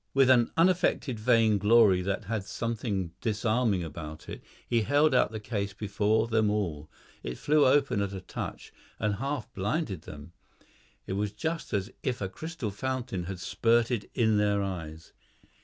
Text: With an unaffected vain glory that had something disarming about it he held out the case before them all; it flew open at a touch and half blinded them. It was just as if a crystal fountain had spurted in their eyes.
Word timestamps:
With 0.15 0.31
an 0.31 0.49
unaffected 0.57 1.19
vain 1.19 1.59
glory 1.59 2.01
that 2.01 2.23
had 2.23 2.43
something 2.43 3.11
disarming 3.21 3.83
about 3.83 4.27
it 4.27 4.41
he 4.67 4.81
held 4.81 5.13
out 5.13 5.31
the 5.31 5.39
case 5.39 5.73
before 5.73 6.25
them 6.27 6.49
all; 6.49 6.89
it 7.21 7.37
flew 7.37 7.67
open 7.67 8.01
at 8.01 8.11
a 8.11 8.19
touch 8.21 8.73
and 8.97 9.17
half 9.17 9.53
blinded 9.53 10.01
them. 10.01 10.33
It 11.05 11.13
was 11.13 11.31
just 11.31 11.71
as 11.71 11.91
if 12.01 12.19
a 12.19 12.27
crystal 12.29 12.71
fountain 12.71 13.25
had 13.25 13.39
spurted 13.39 14.09
in 14.15 14.39
their 14.39 14.63
eyes. 14.63 15.13